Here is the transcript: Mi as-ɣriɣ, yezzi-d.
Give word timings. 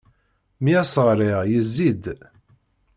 Mi 0.63 0.73
as-ɣriɣ, 0.81 1.39
yezzi-d. 1.51 2.03